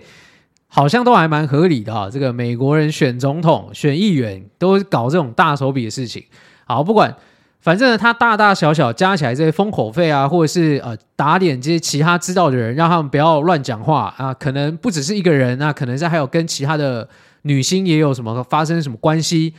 [0.73, 6.23] 好像都还蛮合理的哈，这个美国人选总统、选议员都搞这种大手笔的事情。
[6.65, 7.13] 好，不管，
[7.59, 14.33] 反正，他大大小小加起来这些封口费啊，或者是呃打点这些其他知道的人，让他们不要乱讲话啊。
[14.33, 17.09] 可能不只是一个人，那可能是还有跟其他的
[17.41, 19.53] 女星也有什么发生什么关系。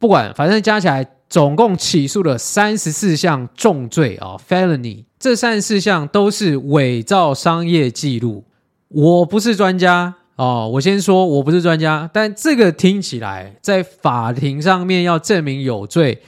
[0.00, 5.04] 不管，反正加起来总共起诉了三十四项重罪啊，felony。
[5.20, 8.44] 这三十四项都是伪造商业记录。
[8.88, 16.22] 我不是专家哦，我先说我不是专家，但这个听起来在法庭上面要证明有罪，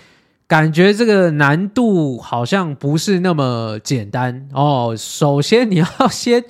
[0.47, 4.95] 感觉这个难度好像不是那么简单哦。
[4.97, 6.45] 首先你要先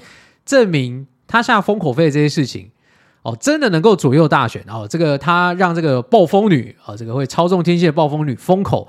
[0.45, 2.71] 证明他下封口费这些事情
[3.23, 4.87] 哦， 真的能够左右大选哦。
[4.91, 8.89] 这个他让这个暴风女啊、哦，这个会操纵天气的暴风女封口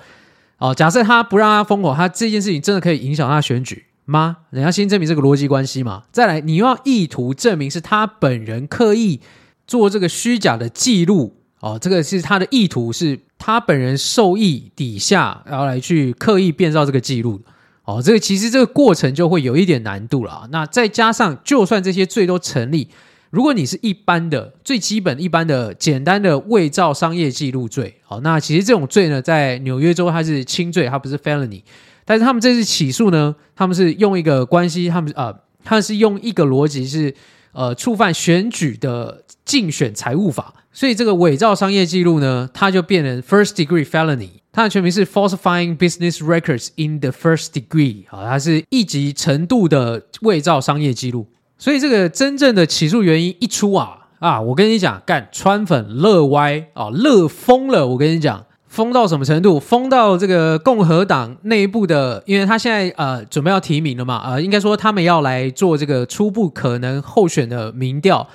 [0.58, 0.73] 哦。
[0.73, 3.86] 假设他不让他封口，他这件事情真的可以影响他选举。
[4.06, 4.38] 吗？
[4.52, 6.04] 你要先证明这个逻辑关系嘛？
[6.12, 9.20] 再来，你要意图证明是他本人刻意
[9.68, 17.41] 做这个虚假的记录哦，这个是他的意图，是他本人受益底下，然后来去刻意变造这个记录
[17.86, 18.00] 哦。
[18.00, 20.48] 这个其实这个过程就会有一点难度了。
[20.52, 22.88] 那再加上，就算这些罪都成立，
[23.32, 31.63] 如果你是一般的最基本、一般的简单的伪造商业记录罪，哦，那其实这种罪呢，在纽约州它是轻罪，它不是 felony。
[32.06, 37.13] 但是他们这次起诉呢，他们是用一个关系，他们呃，他们是用一个逻辑是
[37.52, 51.26] 呃触犯选举的竞选财务法，所以这个伪造商业记录呢，它就变成 first degree felony，它的全名是 falsifying business records in the first degree 啊，它是一级程度的伪造商业记录，
[51.58, 58.46] 所以这个真正的起诉原因一出啊啊，我跟你讲，干川粉乐歪啊，乐疯了，我跟你讲。
[58.76, 59.58] 疯到什么程度？
[59.58, 68.28] 疯到这个共和党内部的，因为他现在呃准备要提名了嘛，呃，应该说他们要来做这个初步可能候选的民调，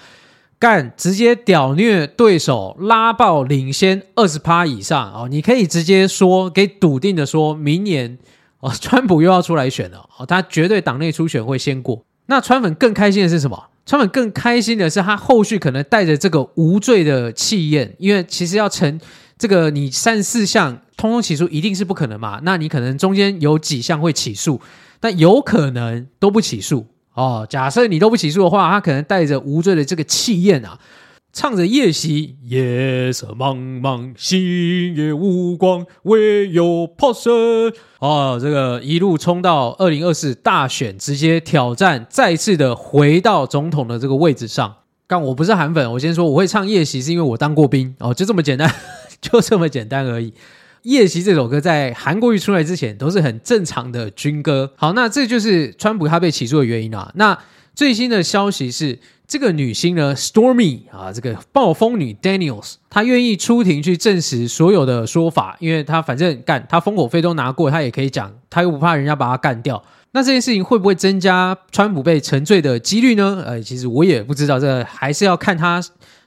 [0.58, 8.16] 干直接屌虐对手，拉爆领先二十趴以上哦，你可以直接说，给笃定的说，明年
[8.60, 12.02] 哦， 川普又要出来选了哦，他绝对党内初选会先过。
[12.28, 13.64] 那川粉更开心的是什么？
[13.84, 18.98] 川粉更开心的是他后续可能带着这个无罪的气焰，因为其实要成。
[19.40, 22.40] 这个你三四项通通起诉一定是不可能嘛？
[22.42, 24.60] 那你可能中间有几项会起诉，
[25.00, 27.46] 但有可能都不起诉哦。
[27.48, 30.78] 假设你都不起诉的话，他可能带着无罪的这个气焰啊，
[31.32, 37.32] 唱着夜袭，夜色茫茫，星也无光，唯有炮声
[38.00, 44.76] 哦，这个一路冲到二零二四大选，直接挑战，再次的回到总统的这个位置上。
[45.06, 48.70] 但我不是韩粉，我先说我会唱夜袭，是因为我当过兵哦，就这么简单。
[49.22, 50.30] 就这么简单而已。
[50.82, 54.72] 《夜袭》这首歌在韩国瑜出来之前都是很正常的军歌。
[54.76, 57.12] 好，那这就是川普他被起诉的原因啊。
[57.16, 57.38] 那
[57.74, 69.84] 最新的消息是，这个女星呢，Stormy 啊，这个暴风女 Daniels，她愿意出庭去证实所有的说法，因为她反正干，她封口费都拿过，她也可以讲，她又不怕人家把她干掉。
[70.12, 73.42] 那这件事情会不会增加川普被沉罪的几率呢？
[73.46, 75.80] 呃，其实我也不知道，这、还是要看他。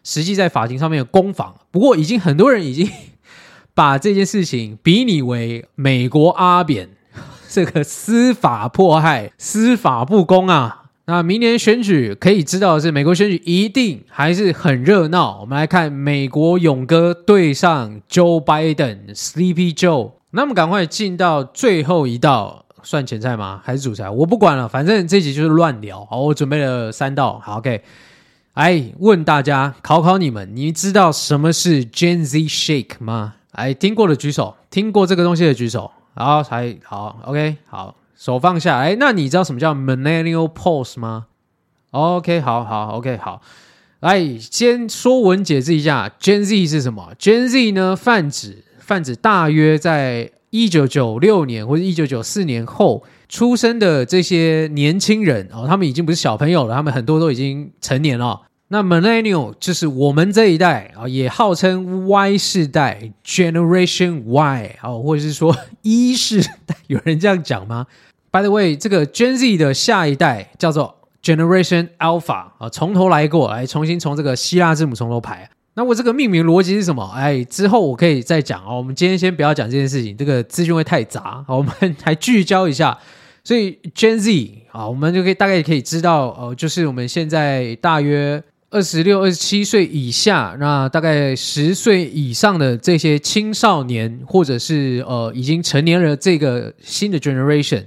[0.04, 2.90] 实际在法庭上面的攻防，不过已经很多人已经
[3.74, 6.90] 把这件事情比拟为美国阿扁
[7.50, 10.82] 这个司法迫害、司法不公啊。
[11.06, 15.42] 那明年选举可以知道的是，美国选举一定还是很热闹。
[15.42, 20.14] 我们来看美国勇哥对上 Joe Biden，Sleepy Joe。
[20.32, 23.62] 那么赶快进到最后一道，算前菜吗？
[23.66, 24.10] 还是主菜？
[24.10, 26.06] 我不管了，反正这集就是乱聊。
[26.06, 27.38] 好，我准备了三道。
[27.44, 27.84] 好，OK。
[28.54, 33.34] 哎，问大家，考考你们，你知道什么是 Gen Z Shake 吗？
[33.54, 35.90] 哎，听过的举手，听过这个东西的举手。
[36.14, 38.78] 好，才好，OK，好，手放下。
[38.78, 41.26] 哎，那你知道什么叫 Millennial Pulse 吗
[41.90, 43.42] ？OK，好好，OK，好。
[44.02, 53.04] 来，先说文解释一下，Gen Z 是什么？Gen Z 呢，泛指泛指大约在一九九六年或者一九九四年后。
[53.30, 58.42] 出生的这些年轻人哦，他们已经不是小朋友了，他们很多都已经成年了。
[58.70, 67.86] 那 Millennial 就是我们这一代啊，也号称 Y 世代 Generation Y 啊，或者是说 E 世代， 有人这样讲吗
[68.32, 75.50] ？By the way，这个 Gen Z 的下一代叫做 Generation Alpha 啊，从头来过来，重新从这个希腊字母从头排。
[75.76, 77.04] 那我这个命名逻辑是什么？
[77.16, 78.78] 哎，之后我可以再讲哦。
[78.78, 81.44] 我们今天先不要讲这件事情，这个资讯会太杂。
[81.48, 82.98] 我们还聚焦一下。
[83.44, 97.84] 所以 Gen Z 啊，我们就可以大概也可以知道，呃，就是我们现在大约二十六、二十七岁以下，那大概十岁以上的这些青少年，或者是呃已经成年人这个新的 generation，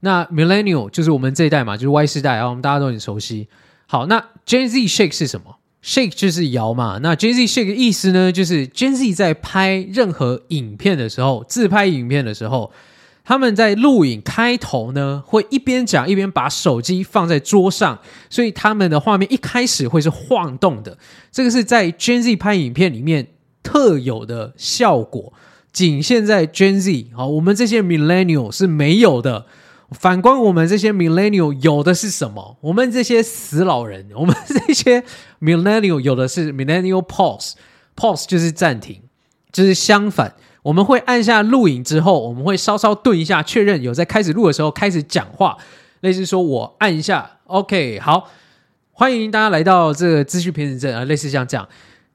[0.00, 3.48] 那 Millennial 就是我们这一代嘛，就是 Y 世代啊，我们大家都很熟悉。
[3.86, 5.55] 好，那 Gen Z Shake 是什么
[5.86, 6.98] ？Shake 就是摇嘛。
[7.00, 12.72] 那 Gen Z Shake 的意思呢，就是 Gen Z 在拍任何影片的时候，自拍影片的时候。
[13.28, 17.98] 他们在录影开头呢，会一边讲一边把手机放在桌上，
[18.30, 20.96] 所以他们的画面一开始会是晃动的。
[21.32, 23.26] 这个是在 Gen Z 拍影片里面
[23.64, 25.32] 特有的效果，
[25.72, 29.46] 仅限在 Gen Z 好，我们这些 Millennial 是没有的。
[29.92, 32.56] 反观我们这些 Millennial 有的是什么？
[32.60, 35.04] 我们这些死老人， 我们这些
[35.40, 39.02] Millennial 有的是 Millennial Pause，Pause 就是暂停，
[39.52, 40.34] 就是相反，
[40.64, 45.56] 我们会按下录影之后，我们会稍稍顿一下，确认有在开始录的时候开始讲话，
[46.00, 48.28] 类似说我按一下，OK，好，
[48.90, 51.68] 欢迎大家来到这个资讯偏执镇啊，类似像这样，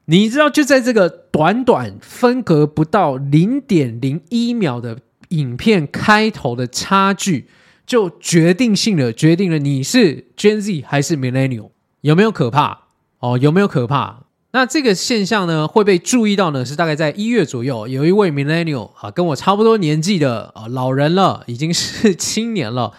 [0.04, 4.98] 你知道就在这个短短分隔不到零点零一秒的
[5.28, 7.48] 影片开头的差距。
[7.86, 11.70] 就决定性的决定了你是 Gen Z 还是 Millennial，
[12.00, 12.82] 有没有可怕？
[13.18, 14.20] 哦，有没有可怕？
[14.52, 16.64] 那这个现象呢会被注意到呢？
[16.64, 22.92] 是大概在一月左右，有一位 Millennial 啊，跟我差不多年纪的啊老人了，已经是青年了，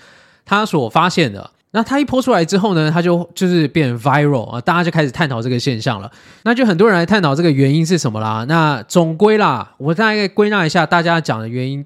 [0.46, 1.52] 他所发现的。
[1.76, 6.12] 那他一泼出来之后呢，他就就是变 viral 啊，大家就开始探讨这个现象了。
[6.44, 8.46] 那就很多人来探讨这个原因是什么啦？
[8.48, 11.86] 那总归啦，我大概归纳一下大家讲的原因。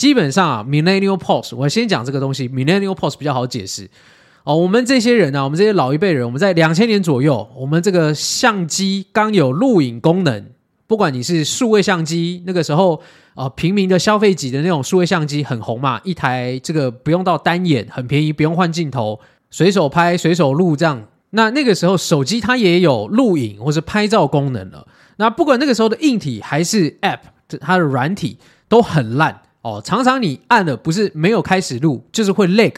[0.00, 2.48] 基本上啊，Millennial pose 我先讲这个东西。
[2.48, 3.86] Millennial pose 比较好解释
[4.44, 4.56] 哦。
[4.56, 10.46] 我们这些人啊，我们这些老一辈人，我们在两千年左右，我们这个相机刚有录影功能，
[10.86, 12.94] 不管你是数位相机，那个时候
[13.34, 19.20] 啊、呃，平民的消费级的那种数位相机很红嘛，一台这个不用到单眼，很便宜，不用换镜头，
[19.50, 21.08] 随手拍随手录这样。
[21.32, 24.86] 那那个时候手机它也有录影或是拍照功能了。
[25.18, 27.18] 那不管那个时候的硬体还是 App，
[27.60, 29.42] 它的软体都很烂。
[29.62, 32.72] 哦，常常你按了不是没有开始录，就是会 lag，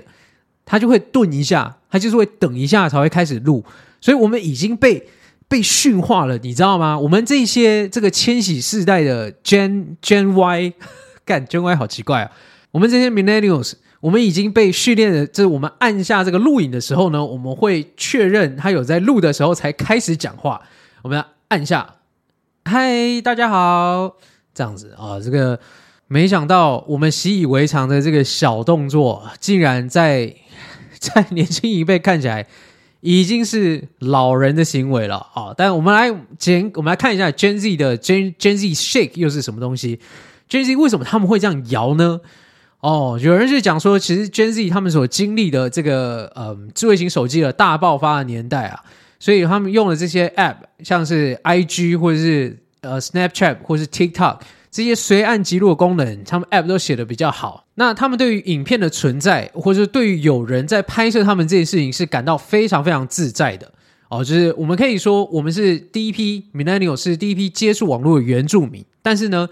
[0.65, 3.65] 它就会顿一下，它就是会等一下才会开始录，
[4.01, 5.07] 所以我们已经被
[5.47, 6.99] 被驯化了，你知道吗？
[6.99, 10.73] 我们这些这个千禧世代的 Gen Gen Y，
[11.25, 12.33] 干 Gen Y 好奇怪啊！
[12.73, 20.61] 我们这些 Millennials，我们已经被训练的，就是我们按下这个录影的时候呢，我们会确认他有在录的时候才开始讲话，
[21.03, 21.95] 我们要按下，
[22.65, 24.17] 嗨，大家好，
[24.53, 25.61] 这样子啊，这个。
[26.13, 30.35] 没想到我们习以为常的这个小动作，竟然在
[30.99, 32.47] 在年轻一辈看起来
[33.01, 35.55] 已经是老人的行为了啊！
[35.57, 40.01] 但我们来简，我们来看一下 Gen Z 的 Gen Gen Z Shake 又是什么东西
[40.51, 42.21] ？Gen Z 为什么他们会这样摇呢？
[42.81, 48.79] 哦，有人就讲说，其实 Gen Z 他们所经历的这个呃智慧型手机的大爆发的年代啊，
[49.19, 54.41] 所以他们用的这些 App，像是 IG 或者是呃 Snapchat 或是 TikTok。
[54.73, 57.67] 这些随按即录的功能，他们 App 都写得比较好。
[57.75, 63.71] 那他们对于影片的存在，或者是对于有人在拍摄他们这件事情，是感到非常非常自在的
[64.09, 64.25] 哦。
[64.25, 68.83] 就是我们可以说，我们是第一批 Millennial，是第一批接触网络的原住民。
[69.03, 69.47] 但是呢，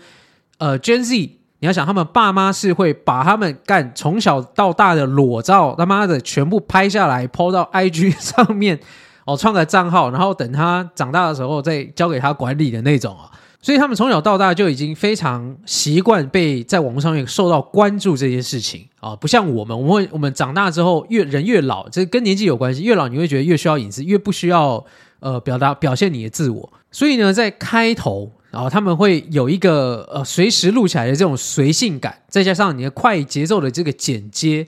[0.57, 1.15] 呃，Gen Z，
[1.59, 8.81] 你要想，他们爸妈是会把他们干从小到大的裸照，他妈的全部拍下来，PO 到 IG 上面，
[9.27, 13.31] 哦，创个账号，然后等他长大的时候再交给他管理的那种啊。
[13.63, 24.83] 所以他们从小到大就已经非常习惯被在网络上面受到关注这件事情啊，不像我们，我们会我们长大之后越人越老，这跟年纪有关系，越老你会觉得越需要隐私，越不需要
[25.19, 26.73] 呃表达表现你的自我。
[26.91, 34.67] 所以呢，在开头啊，他们会有一个呃随时录起来的这种随性感，再加上你的快节奏的这个剪接，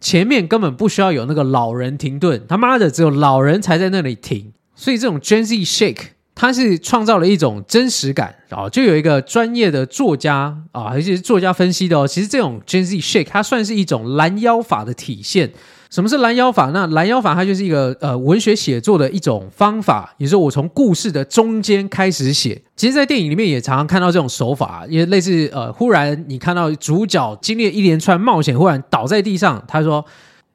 [0.00, 6.17] 前面根本不需要有那个老人停顿，他妈的只有老人才在那里停，所以这种 Gen Z Shake。
[6.40, 12.06] 他是创造了一种真实感啊，就有一个专业的作家啊，而且是作家分析的哦。
[12.06, 15.50] 其实这种 Gen Z Shake 它算是一种拦腰法的体现。
[15.90, 16.70] 什么是拦腰法？
[16.72, 22.62] 那拦腰法它就是一个呃文学写作的一种方法，也就是我从故事的中间开始写。
[22.76, 30.04] 其实，在电影里面也常常看到这种手法，也类似呃，忽然你看到主角经历一连串冒险，忽然倒在地上，他说：“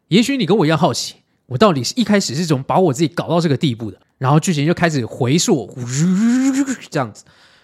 [0.07, 1.15] 也许你跟我一样好奇，
[1.53, 5.71] 我到底是一开始是怎么把我自己搞到这个地步的。”然后剧情就开始回溯，
[6.89, 7.23] 这样子，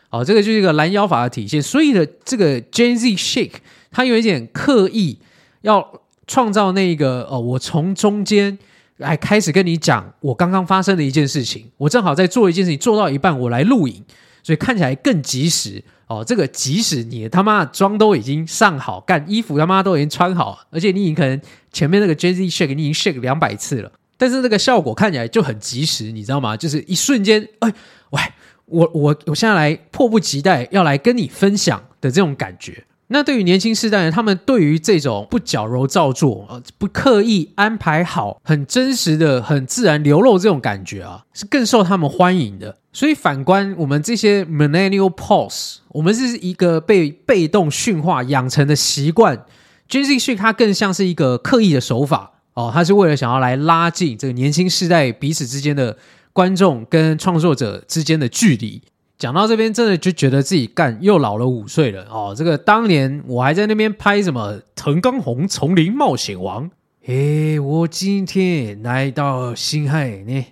[0.09, 1.59] 好，这个就是一个拦腰法的体现。
[1.59, 3.53] 所以呢这个 Gen Z Shake，
[3.89, 5.17] 它有一点刻意
[5.61, 8.59] 要创造那个哦，我从中间
[8.97, 11.65] 来开始跟你讲我刚刚发生的一件事情。
[11.77, 14.03] 我正好在做一件事情，做到一半我来录影，
[14.43, 16.21] 所以看起来更及时哦。
[16.27, 21.39] 这个即使你他妈的妆都已经上好，干衣服他妈都已经穿好，而且你已经可能
[21.71, 23.89] 前面那个 Jazz Shake 你已经 shake 两百次了。
[24.17, 26.57] 但是那个效果看起来就很及时，你知道吗？
[26.57, 27.73] 就是一瞬间，哎，
[28.09, 28.21] 喂，
[28.65, 32.83] 我我我现在来迫不及待要来跟你分享的这种感觉。
[33.11, 42.77] 那对于年轻世代呢，他们对于这种不矫揉造作、呃，不刻意安排好、很真实的、很自然流露这种感觉啊，是更受他们欢迎的。
[42.93, 49.45] 所以反观我们这些 Millennial Pause，我们是一个被被动驯化养成的习惯。
[49.89, 52.33] Gen Z 它更像是一个刻意的手法。
[52.53, 55.97] 哦，他是为了想要来拉近这个年轻世代彼此之间的
[56.33, 58.81] 观众跟创作者之间的距离。
[59.19, 62.33] 讲到这边，真的就觉得自己干又老了五岁了哦。
[62.35, 66.69] 这个当年我还在那边拍什么《藤冈红丛林冒险王》，
[67.05, 70.45] 诶，我今天来到星海呢，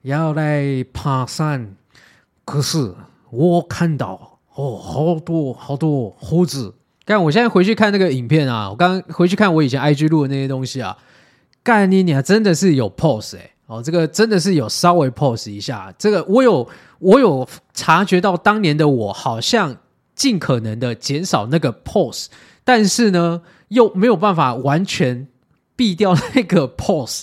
[0.00, 1.76] 要来爬山，
[2.46, 2.94] 可是
[3.30, 6.72] 我看到哦，好多好多猴子。
[7.04, 10.96] 干，我现在回去看那个影片啊，我刚回去看我以前 IG 录的那些东西啊，
[11.62, 13.50] 干你你真的是有 pose 哎。
[13.70, 16.68] 哦，这个真的是有稍微 pose 一下，这个我有
[16.98, 19.76] 我有察觉到当年的我好像
[20.16, 22.26] 尽可能的减少那个 pose，
[22.64, 25.28] 但是呢又没有办法完全
[25.76, 27.22] 避掉那个 pose，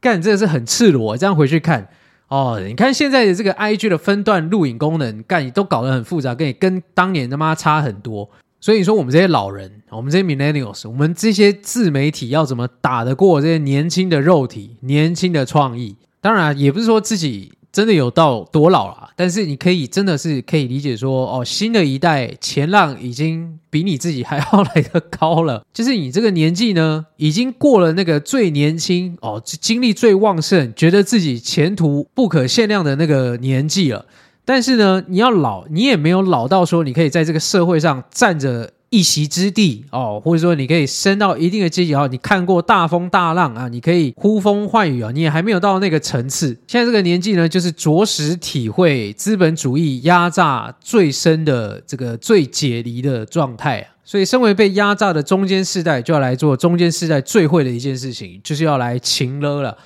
[0.00, 1.18] 干，这个是很赤裸。
[1.18, 1.86] 这样回去看
[2.28, 8.30] 哦，你看现在的这个 IG 的分段录影功能，干，都搞得很复杂，跟你跟当年他妈差很多。
[8.64, 15.94] 所以说，我们这些老人，我们这些 millennials，我们这些自媒体要怎么打得过这些年轻的肉体、年轻的创意？
[16.22, 25.62] 当然，也不是说自己真的有到多老了，但是你可以真的是可以理解说，哦，新的一代前浪已经比你自己还要来得高了。
[25.74, 34.06] 就是你这个年纪呢，已经过了那个最年轻哦，精力最旺盛，觉得自己前途不可限量的那个年纪了。
[34.44, 42.06] 但是呢，你要老，你也没有老到说你可以在这个社会上占着一席之地哦，或者说你可以升到一定的阶级哦。
[42.08, 46.56] 你看过大风大浪啊，你可以呼风唤雨啊，你也还没有到那个层次。
[46.66, 53.88] 现在这个年纪呢，就是着实体会资本主义压榨最深的这个最解离的状态啊。
[54.04, 59.78] 所以，身为被压榨的中间世代，就要来做中间世代最会的一件事情，就是要来情勒了。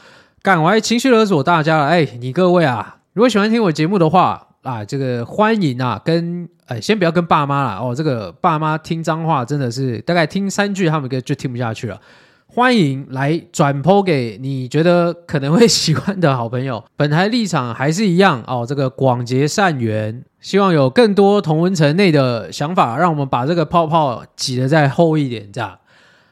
[0.43, 1.87] 干，我还情绪勒索大家了。
[1.87, 4.48] 哎，你各位啊，如果喜欢听我节目的话。
[4.63, 7.95] 啊，这个欢迎啊，跟呃，先不要跟爸妈了哦。
[7.95, 12.01] 这个爸妈听脏话真的是大概听三句，他们就听不下去了。
[12.47, 16.83] 欢迎来转播给你觉得可能会喜欢的好朋友。
[16.97, 25.79] 本台立场还是一样哦，这个广结善缘，希望有更多同温层内的想法，让我们把这个泡泡挤得再厚一点，这样。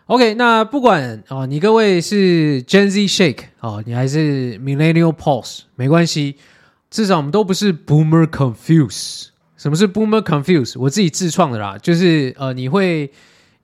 [0.06, 6.36] OK，那不管哦，你各位是 Gen Z Shake 哦，你还是 Millennial Pulse，没关系。
[6.96, 9.26] 至少我们都不是 Boomer Confuse。
[9.58, 10.80] 什么是 Boomer Confuse？
[10.80, 13.12] 我自己自创的啦，就是呃，你会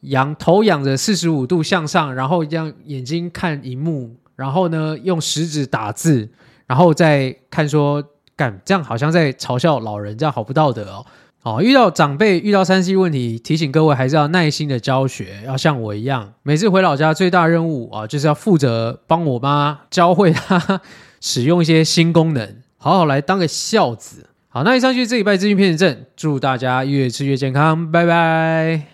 [0.01, 6.29] 仰头仰着四十五度向上，然后这样眼睛看荧幕，然后呢用食指打字，
[6.67, 8.05] 然后再看说
[8.37, 11.07] 干这样好像在嘲笑老人，这样好不道德哦。
[11.43, 20.83] 哦，遇到长辈遇到 3C 问题，提醒各位还是要耐心的教学，要像我一样，每次回老家最大任务啊，就是要负责帮我妈教会她
[21.23, 22.62] 使用一些新功能。
[22.83, 24.27] 好好来当个孝子。
[24.49, 28.92] 好，那以上就是这礼拜资讯片正，祝大家越吃越健康，拜拜。